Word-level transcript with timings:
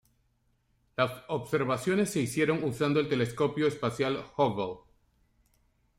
Las 0.97 1.11
observaciones 1.27 2.09
se 2.09 2.21
hicieron 2.21 2.63
usando 2.63 2.99
el 2.99 3.07
Telescopio 3.07 3.67
Espacial 3.67 4.25
Hubble. 4.35 4.79